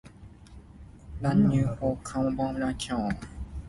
[1.21, 2.97] 煙花好看無耐久